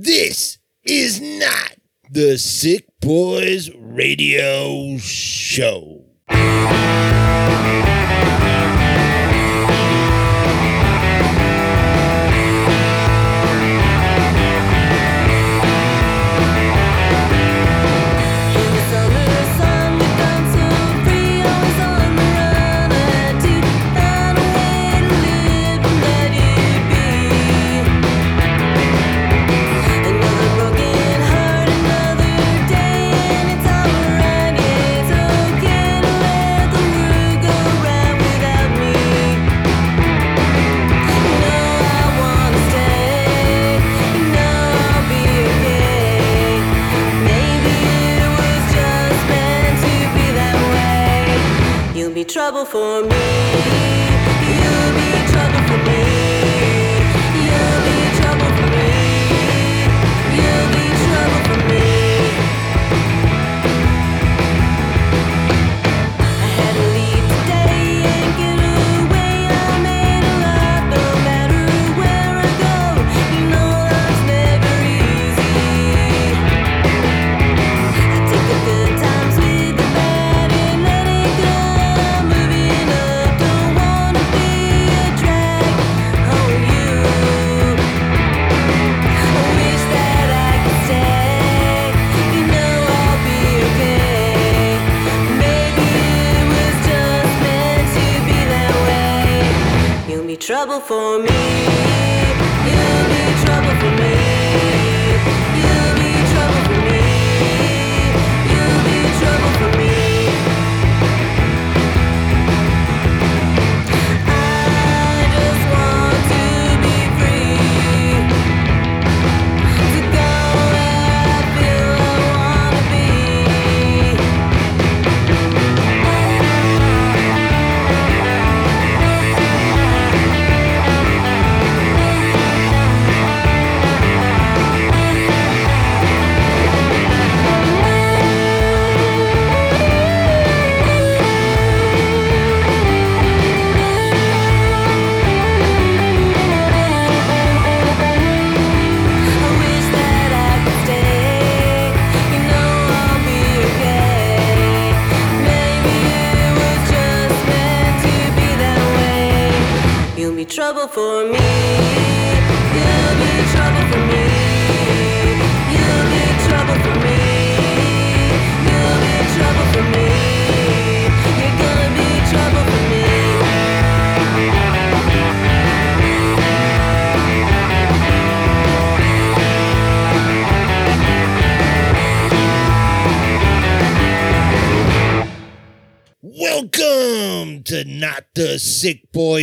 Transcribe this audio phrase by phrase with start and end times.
[0.00, 1.74] This is not
[2.08, 5.97] the Sick Boys Radio Show.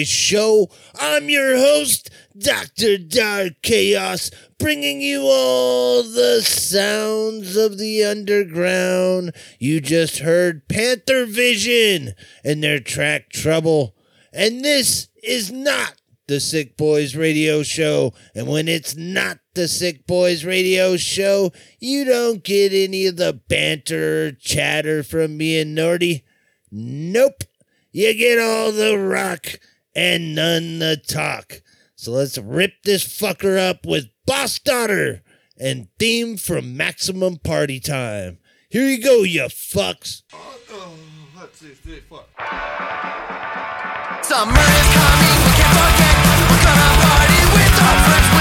[0.05, 0.69] show.
[0.99, 2.97] I'm your host, Dr.
[2.97, 9.33] Dark Chaos, bringing you all the sounds of the underground.
[9.59, 13.95] You just heard Panther Vision and their track Trouble.
[14.31, 15.95] And this is not
[16.27, 18.13] the Sick Boys Radio Show.
[18.33, 23.33] And when it's not the Sick Boys Radio Show, you don't get any of the
[23.47, 26.23] banter or chatter from me and Nordy.
[26.71, 27.43] Nope.
[27.91, 29.59] You get all the rock
[29.95, 31.61] and none the talk.
[31.95, 35.23] So let's rip this fucker up with Boss Daughter
[35.57, 38.39] and theme from Maximum Party Time.
[38.69, 40.23] Here you go, you fucks.
[40.33, 40.93] Oh, oh,
[41.33, 42.27] one, two, three, fuck.
[44.23, 46.15] Summer is coming, we can't forget.
[46.49, 48.34] We're gonna party with our friends.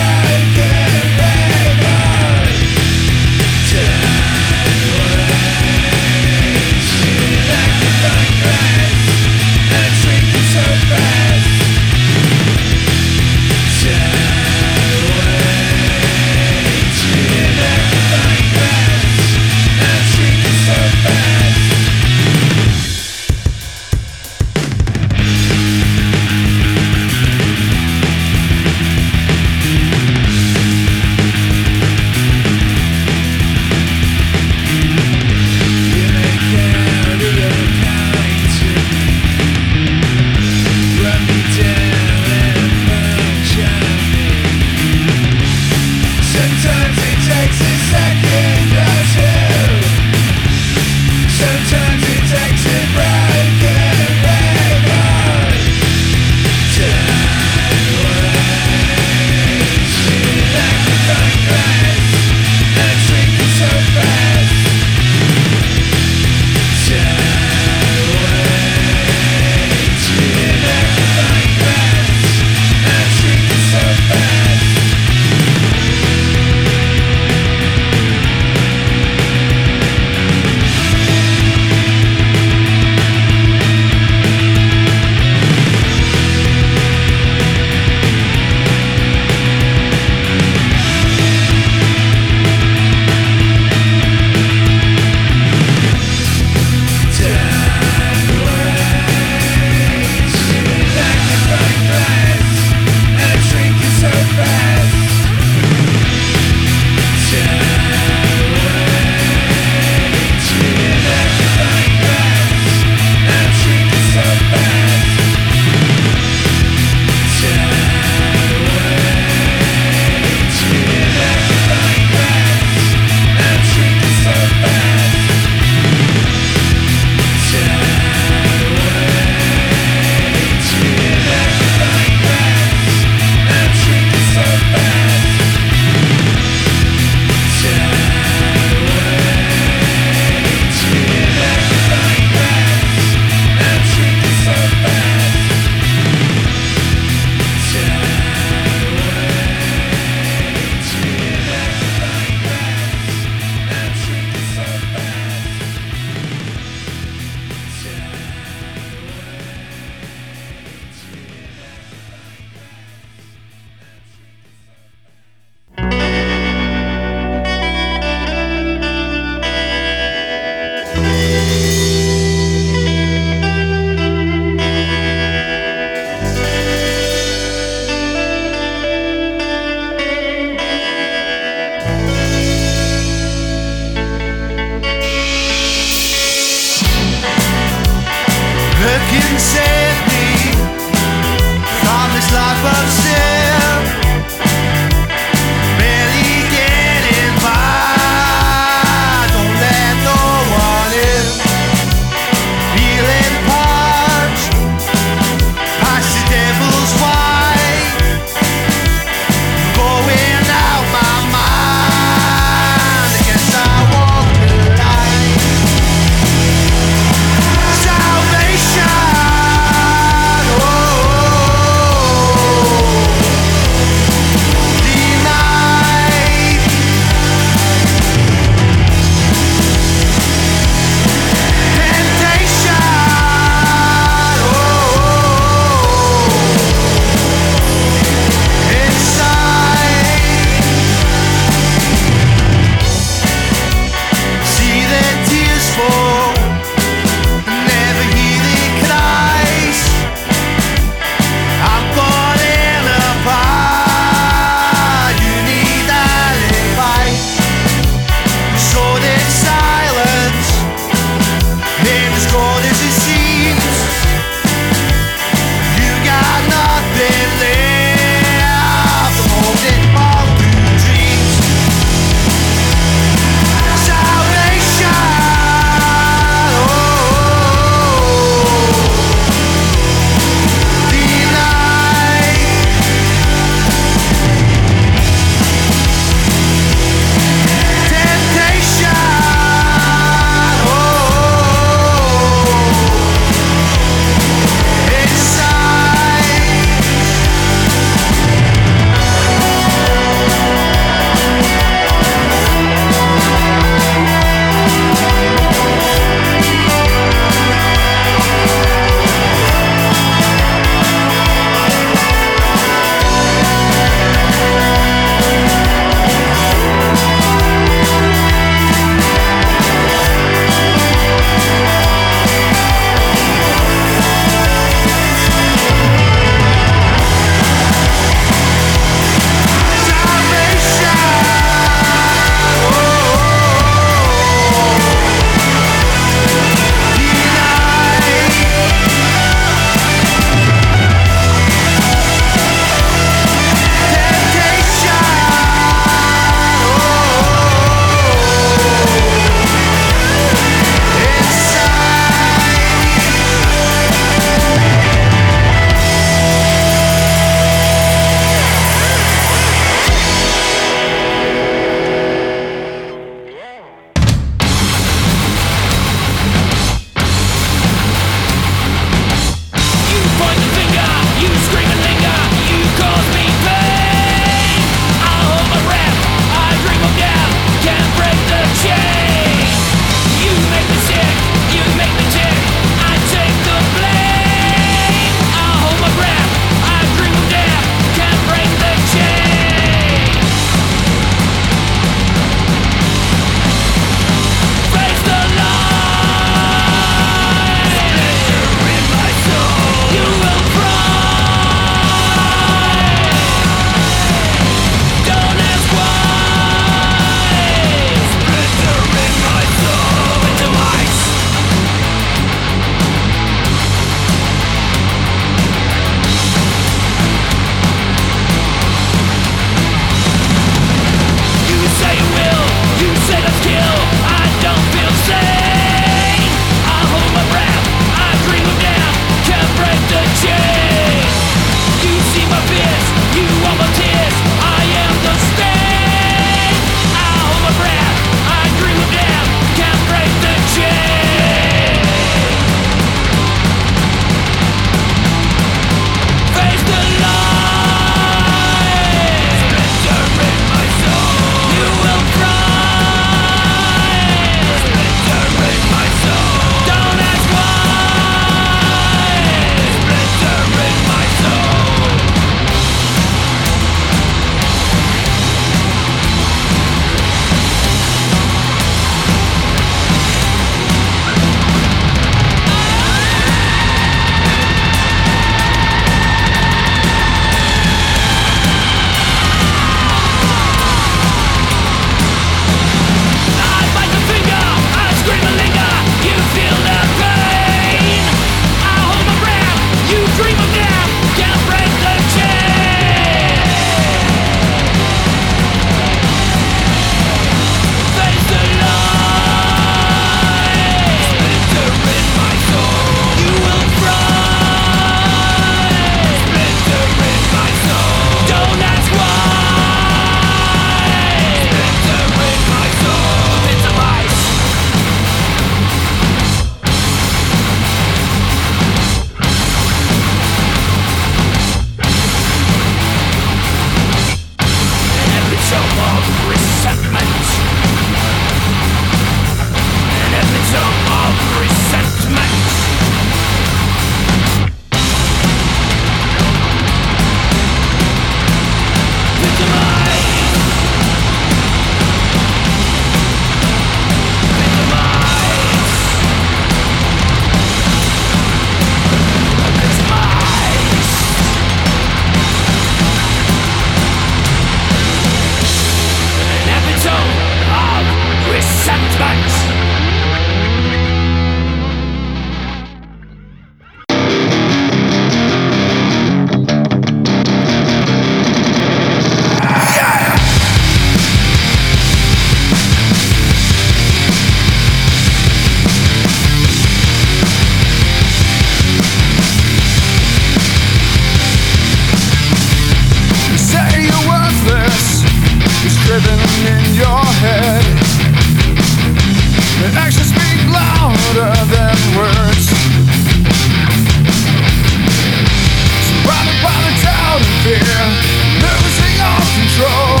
[597.44, 600.00] Losing all control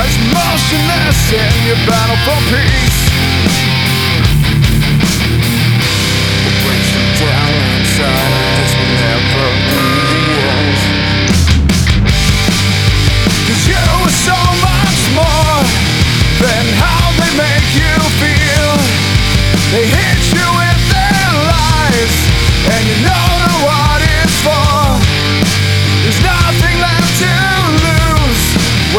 [0.00, 3.00] As motionless in your battle for peace.
[6.48, 6.54] It
[6.96, 9.44] you down inside This will never
[13.68, 13.84] you
[14.24, 15.60] so much more
[16.40, 18.80] Than how they make you feel.
[19.76, 22.16] They hit you with their lies
[22.72, 23.83] And you know the why.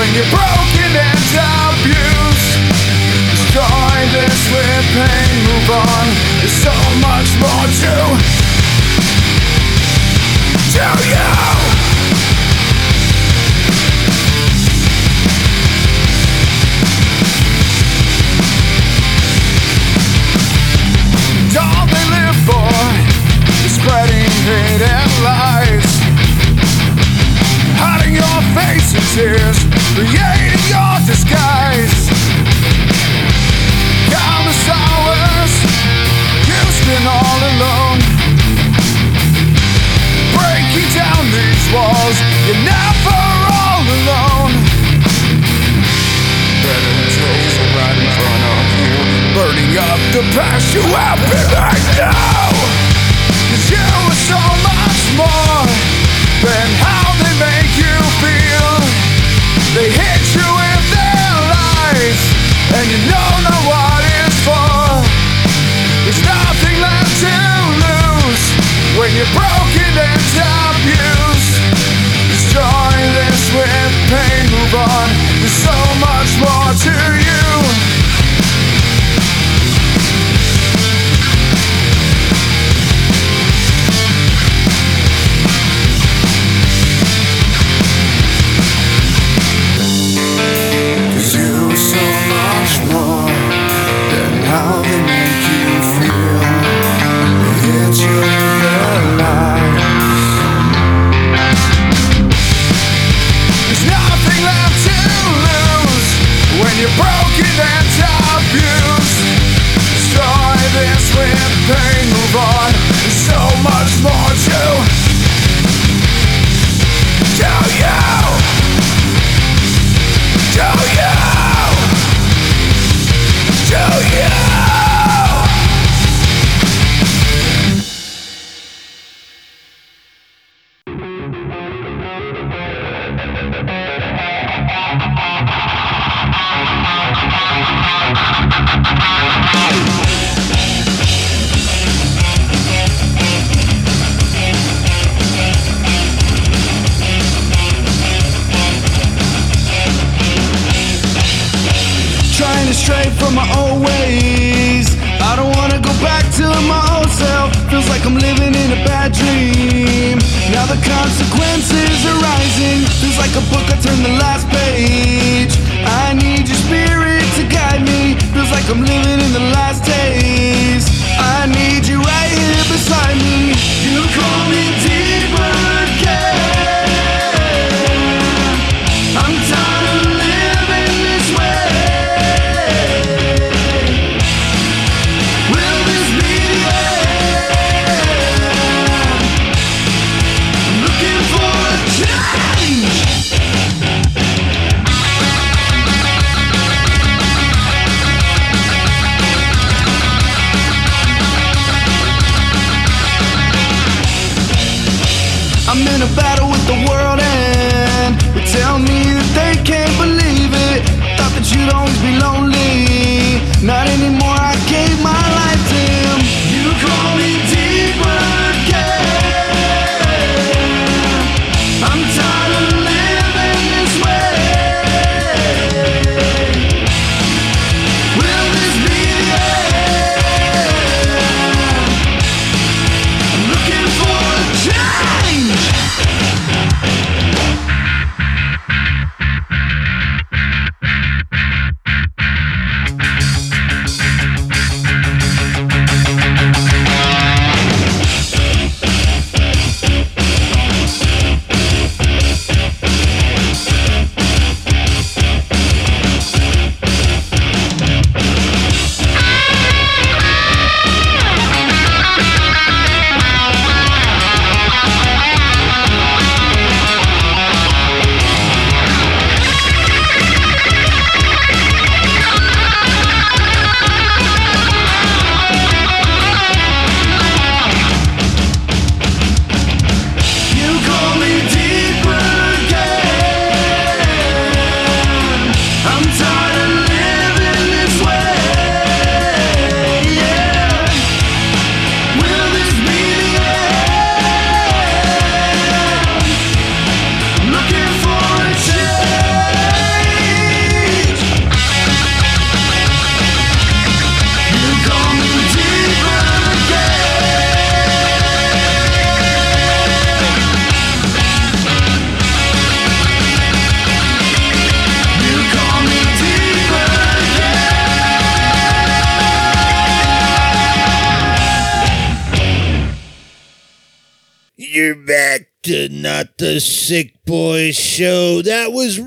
[0.06, 1.34] When you're broken and
[1.66, 2.62] abused.
[3.32, 6.06] Destroy this with pain, move on.
[6.39, 7.95] There's so much more to
[10.74, 11.26] to you.
[21.58, 22.70] All they live for
[23.66, 25.45] is spreading hate and lies.
[28.16, 29.59] Your face in tears,
[29.91, 32.07] creating your disguise.
[34.07, 35.51] Countless hours
[36.47, 37.99] you spend all alone.
[40.32, 42.16] Breaking down these walls,
[42.47, 43.20] you're never
[43.51, 44.53] all alone.
[46.63, 48.95] Predators are right in front of you,
[49.36, 52.47] burning up the past you have been right now.
[53.51, 55.68] Cause you are so much more
[56.47, 57.14] than how
[59.76, 62.22] They hit you with their lies,
[62.80, 65.04] and you don't know what it's for.
[66.08, 67.36] There's nothing left to
[67.84, 68.44] lose
[68.96, 70.24] when you're broken and
[70.72, 71.60] abused.
[72.32, 75.08] Destroy this with pain, move on.
[75.44, 77.55] There's so much more to you.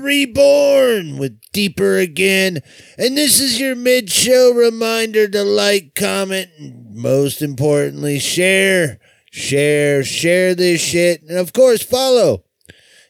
[0.09, 2.63] Reborn with Deeper Again.
[2.97, 8.99] And this is your mid show reminder to like, comment, and most importantly, share.
[9.29, 11.21] Share, share this shit.
[11.21, 12.43] And of course, follow.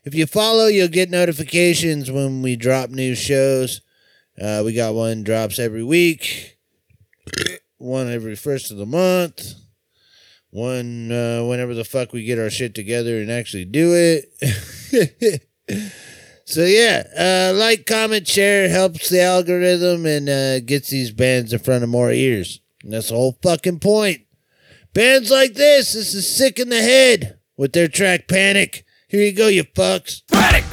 [0.04, 3.80] If you follow, you'll get notifications when we drop new shows.
[4.38, 6.58] Uh, we got one drops every week,
[7.78, 9.54] one every first of the month
[10.52, 15.46] one uh, whenever the fuck we get our shit together and actually do it.
[16.50, 21.60] so yeah, uh, like, comment, share helps the algorithm and uh, gets these bands in
[21.60, 22.60] front of more ears.
[22.84, 24.22] And that's the whole fucking point.
[24.92, 28.84] Bands like this, this is sick in the head with their track Panic.
[29.08, 30.24] Here you go, you fucks.
[30.32, 30.64] Panic,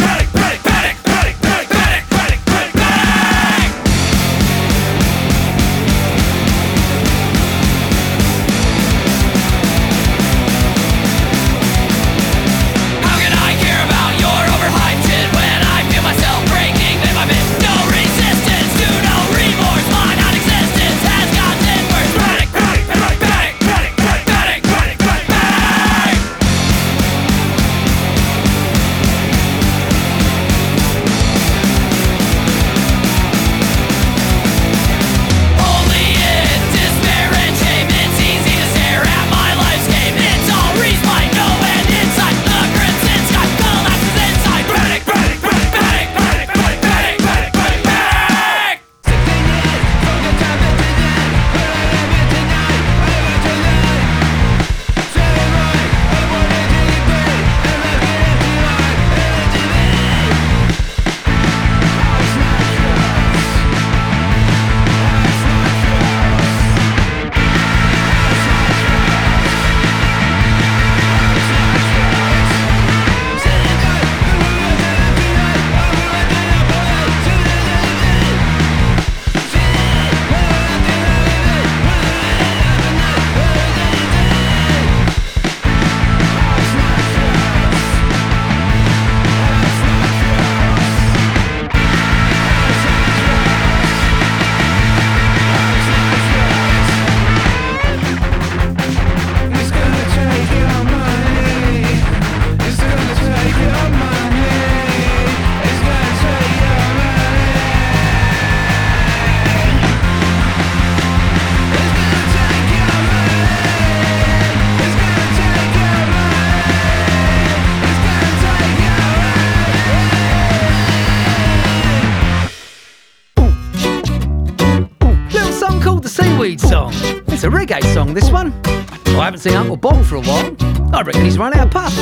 [129.46, 130.56] Haven't seen Uncle Bob for a while.
[130.92, 131.94] I reckon he's run out of puff.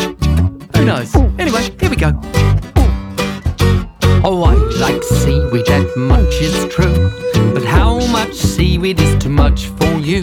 [0.77, 1.15] Who knows?
[1.39, 2.13] Anyway, here we go.
[4.25, 7.11] Oh, I like seaweed, that much is true.
[8.25, 10.23] Much seaweed is too much for you?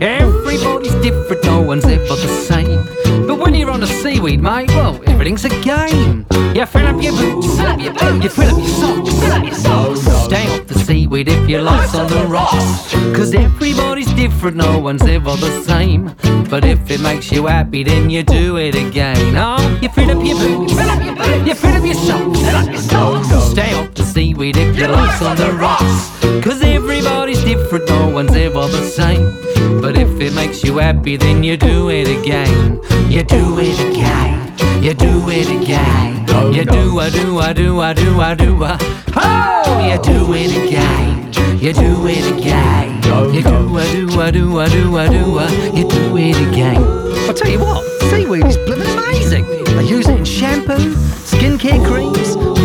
[0.00, 2.82] Everybody's different, no one's ever the same.
[3.26, 6.24] But when you're on the seaweed, mate, well, everything's a game.
[6.54, 9.32] You fill up your boots, fill up your boots, you fill up your socks, fill
[9.32, 10.00] up your socks.
[10.06, 12.94] Oh, Stay off the seaweed if your life's on the rocks.
[13.14, 16.14] Cause everybody's different, no one's ever the same.
[16.48, 19.36] But if it makes you happy, then you do it again.
[19.36, 22.40] Oh, you fill up your boots, fill up your boots, you fill up your socks,
[22.40, 23.50] fill up your socks.
[23.50, 26.08] Stay off the seaweed if your life's on the rocks.
[26.42, 29.26] Cause everybody's different, no one's ever the same.
[29.82, 32.80] But if it makes you happy, then you do it again.
[33.10, 34.54] You do it again.
[34.82, 36.26] You do it again.
[36.54, 39.62] You do, I do, I do, I do, I do, uh, I.
[39.66, 41.60] Oh, you do it again.
[41.60, 42.96] You do it again.
[43.34, 45.50] You do, I do, I do, I do, I do, I.
[45.76, 46.82] You do it again.
[47.28, 49.44] I'll tell you what, seaweed is blooming amazing.
[49.76, 50.94] They use it in shampoo,
[51.28, 52.55] skincare creams,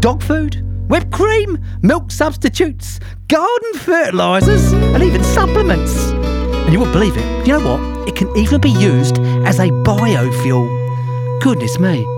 [0.00, 5.96] dog food, whipped cream, milk substitutes, garden fertilisers, and even supplements.
[6.10, 7.46] And you won't believe it.
[7.46, 8.08] You know what?
[8.08, 11.40] It can even be used as a biofuel.
[11.40, 12.17] Goodness me.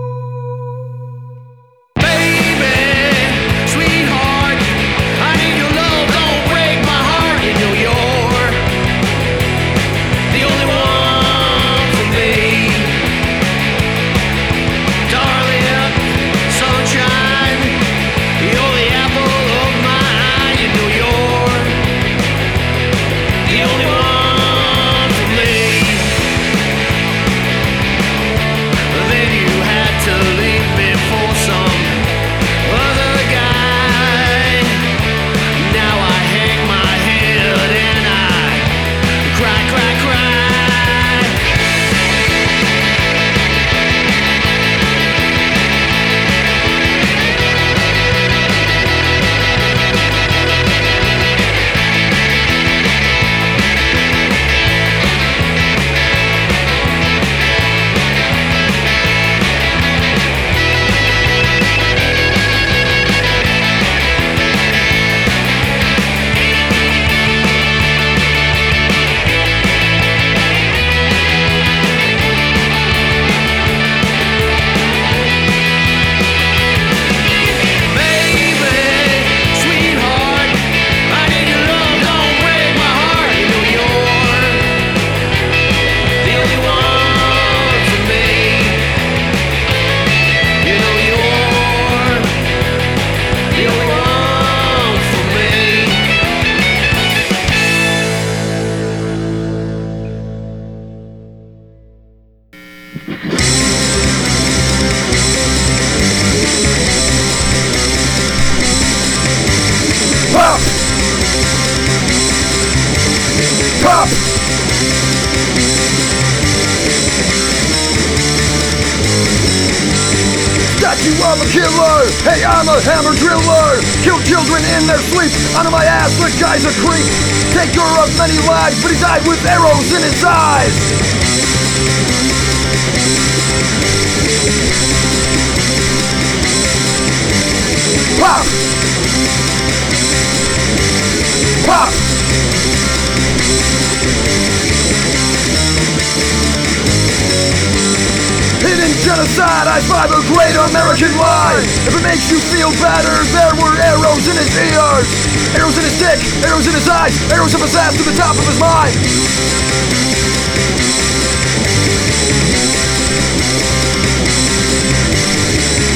[148.61, 151.63] Hidden genocide, I find a great American lie.
[151.87, 155.07] If it makes you feel better, there were arrows in his ears,
[155.55, 158.35] arrows in his dick, arrows in his eyes, arrows up his ass to the top
[158.35, 158.91] of his mind.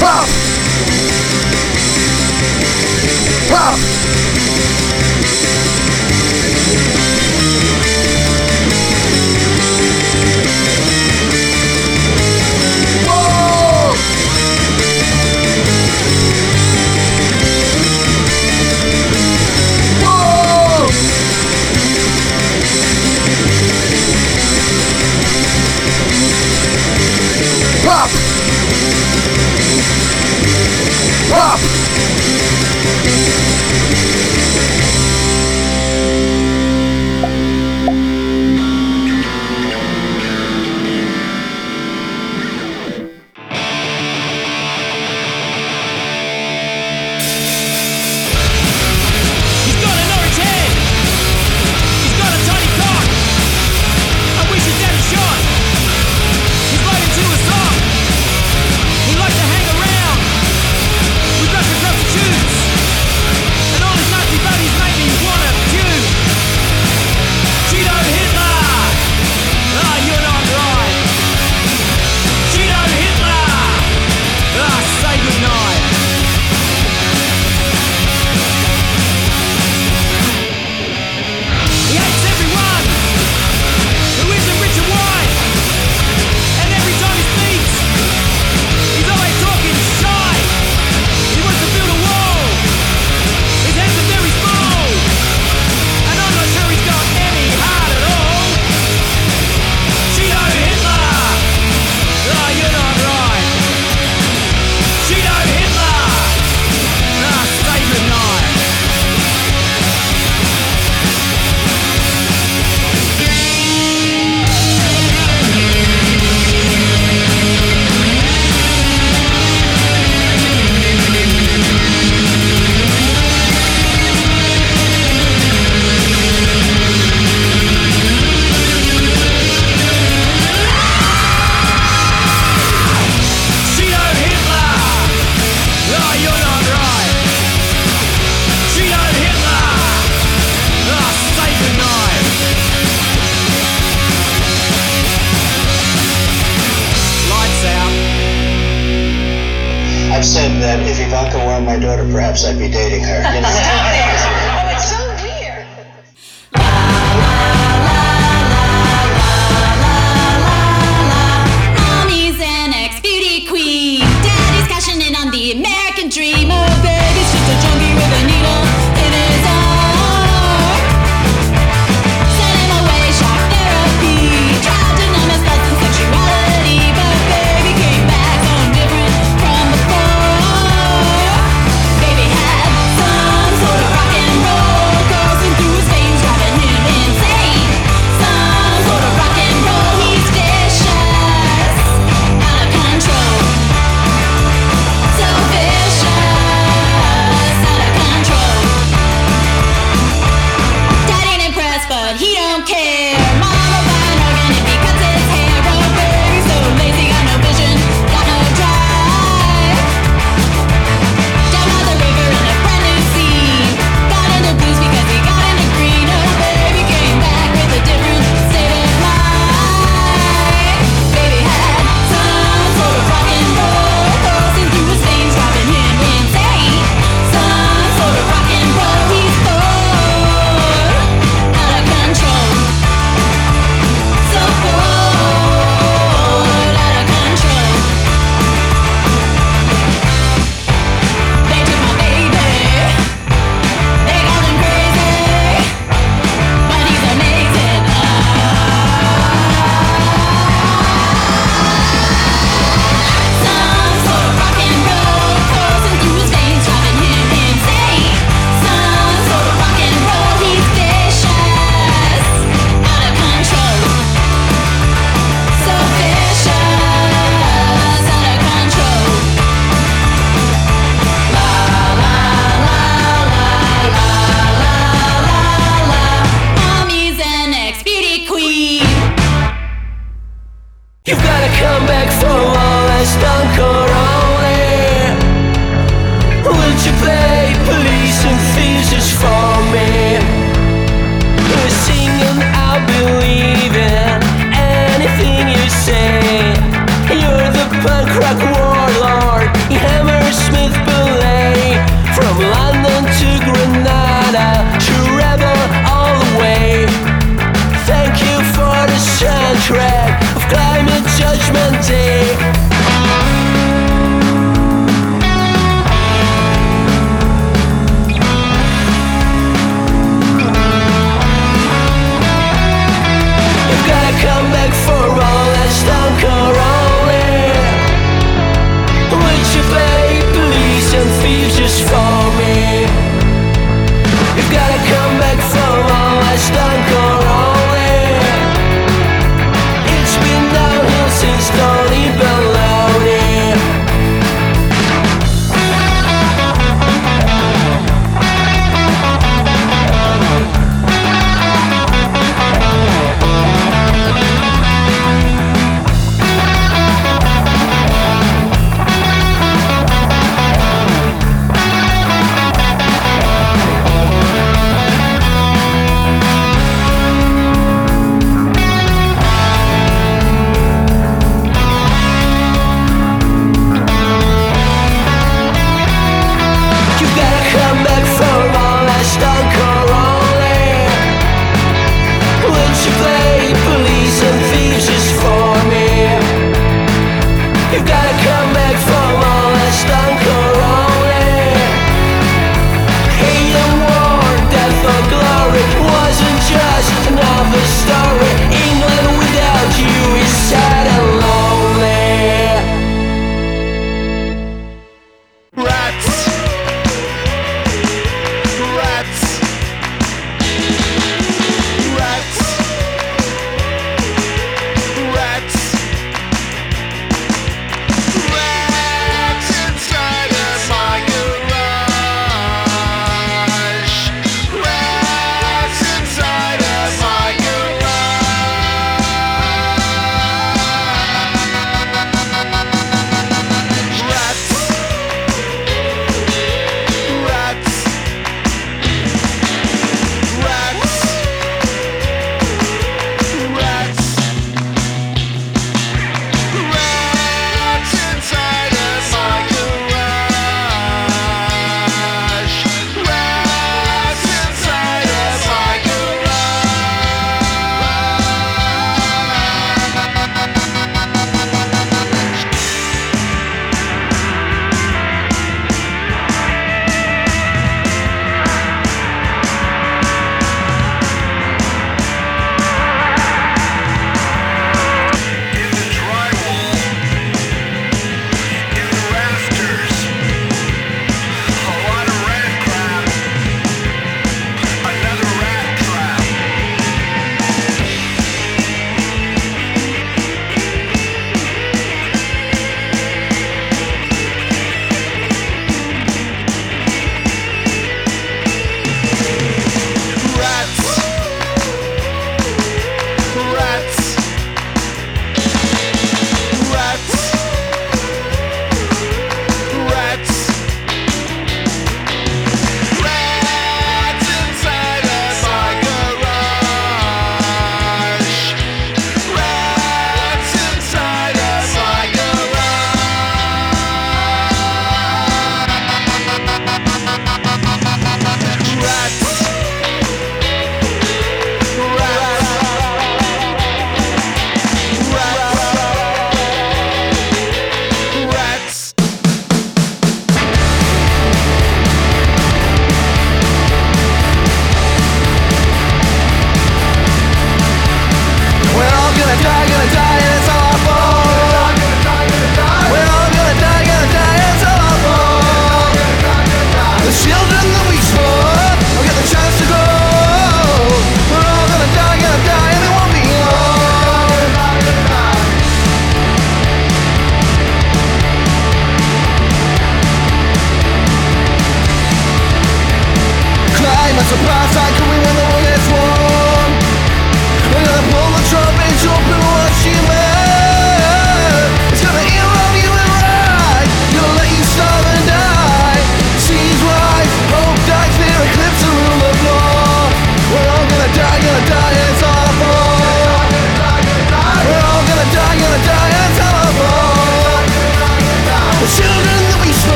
[0.00, 0.28] Pop!
[3.48, 4.41] Pop!
[31.30, 31.81] Pop!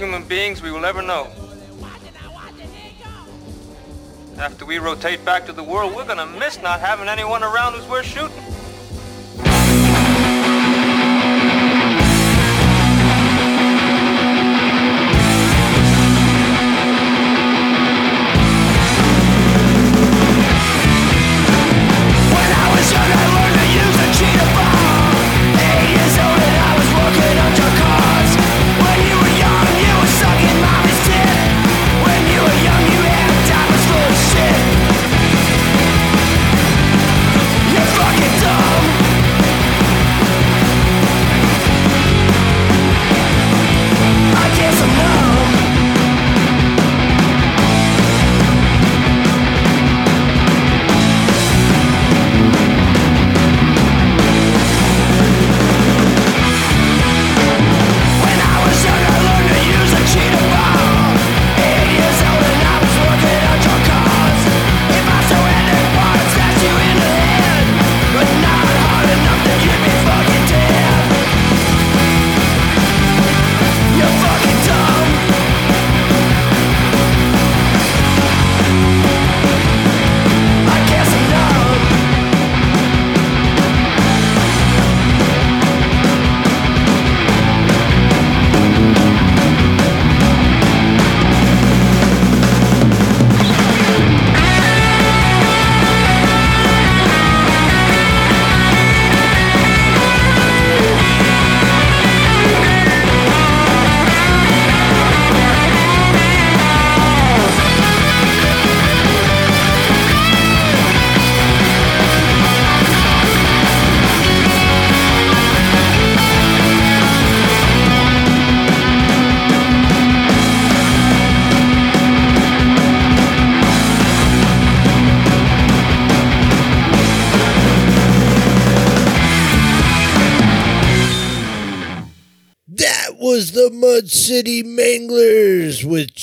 [0.00, 1.28] human beings we will ever know.
[4.38, 7.86] After we rotate back to the world, we're gonna miss not having anyone around as
[7.86, 8.39] we're shooting.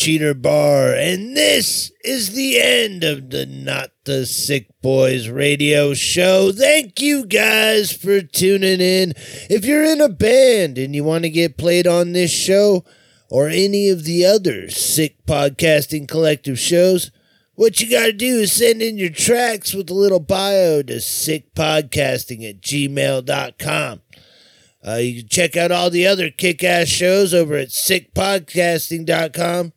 [0.08, 6.54] Cheater Bar, and this is the end of the Not the Sick Boys radio show.
[6.54, 9.12] Thank you guys for tuning in.
[9.50, 12.86] If you're in a band and you want to get played on this show
[13.30, 17.12] or any of the other Sick Podcasting Collective shows,
[17.56, 21.00] what you got to do is send in your tracks with a little bio to
[21.00, 24.02] sickpodcasting at gmail.com.
[24.88, 29.74] Uh, you can check out all the other kick ass shows over at sickpodcasting.com.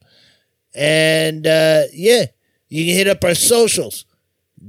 [0.74, 2.26] And uh, yeah,
[2.68, 4.06] you can hit up our socials.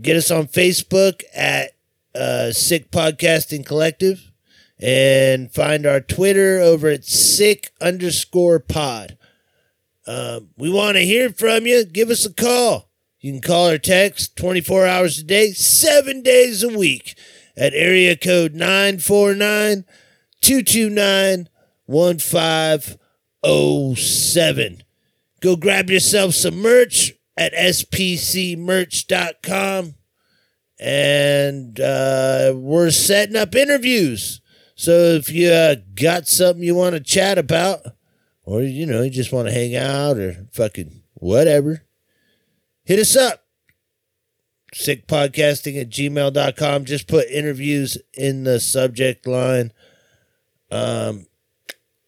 [0.01, 1.71] Get us on Facebook at
[2.15, 4.31] uh, Sick Podcasting Collective
[4.79, 9.17] and find our Twitter over at sick underscore pod.
[10.07, 11.85] Um, we want to hear from you.
[11.85, 12.89] Give us a call.
[13.19, 17.15] You can call or text 24 hours a day, seven days a week
[17.55, 19.85] at area code 949
[20.41, 21.47] 229
[21.85, 24.80] 1507.
[25.41, 29.95] Go grab yourself some merch at spcmerch.com.
[30.79, 34.41] And uh, we're setting up interviews.
[34.75, 37.81] So if you uh, got something you want to chat about,
[38.43, 41.83] or you know, you just want to hang out or fucking whatever,
[42.83, 43.45] hit us up.
[44.73, 46.85] Sickpodcasting at gmail.com.
[46.85, 49.71] Just put interviews in the subject line.
[50.71, 51.27] Um,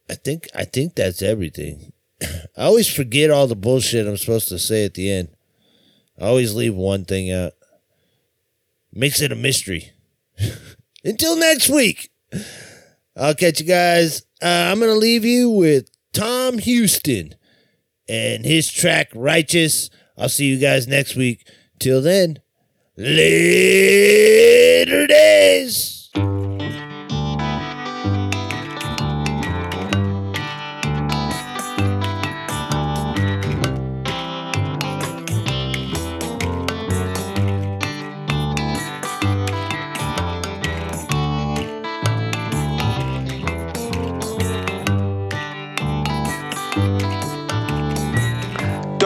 [0.09, 1.92] I think I think that's everything.
[2.57, 5.30] I always forget all the bullshit I'm supposed to say at the end.
[6.19, 7.53] I always leave one thing out.
[8.91, 9.91] Makes it a mystery.
[11.03, 12.11] Until next week,
[13.15, 14.24] I'll catch you guys.
[14.41, 17.36] Uh, I'm gonna leave you with Tom Houston
[18.07, 21.47] and his track "Righteous." I'll see you guys next week.
[21.80, 22.38] Till then,
[22.95, 26.03] later days.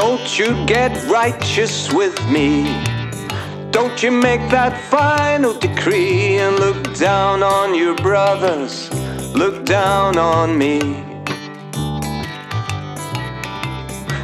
[0.10, 2.64] Don't you get righteous with me.
[3.72, 8.90] Don't you make that final decree and look down on your brothers,
[9.36, 10.80] look down on me.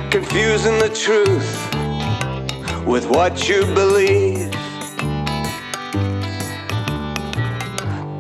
[0.10, 1.52] Confusing the truth
[2.88, 4.50] with what you believe.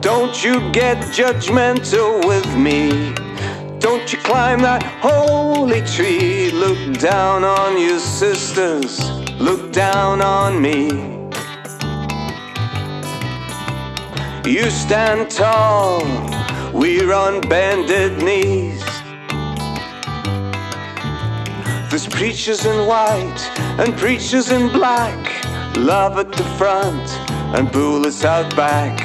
[0.02, 3.23] Don't you get judgmental with me.
[3.84, 6.50] Don't you climb that holy tree.
[6.52, 8.98] Look down on your sisters,
[9.42, 10.88] look down on me.
[14.50, 16.02] You stand tall,
[16.72, 18.82] we're on bended knees.
[21.90, 23.42] There's preachers in white
[23.80, 27.10] and preachers in black, love at the front
[27.54, 28.96] and bullets out back.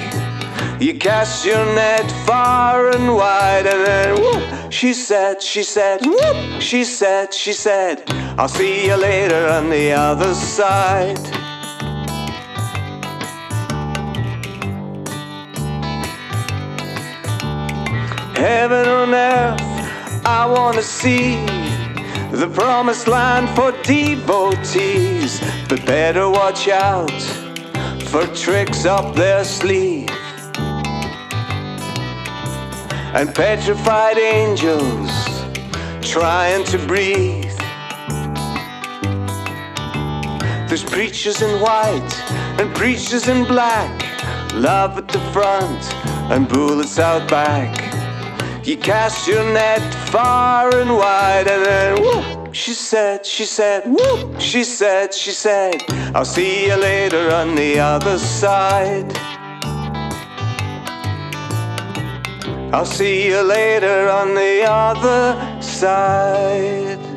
[0.81, 6.61] You cast your net far and wide, and then whoop, she said, she said, whoop,
[6.61, 8.03] she said, she said,
[8.39, 11.19] I'll see you later on the other side.
[18.37, 19.61] Heaven on earth,
[20.27, 21.45] I wanna see
[22.31, 27.11] the promised land for devotees, but better watch out
[28.11, 30.18] for tricks up their sleeve
[33.15, 35.11] and petrified angels
[36.03, 37.45] trying to breathe.
[40.69, 42.15] There's preachers in white
[42.61, 43.91] and preachers in black,
[44.55, 45.95] love at the front
[46.31, 47.89] and bullets out back.
[48.67, 49.81] You cast your net
[50.11, 55.83] far and wide, and then whoop, she said, she said, whoop, she said, she said,
[56.15, 59.38] I'll see you later on the other side.
[62.71, 67.08] I'll see you later on the other side.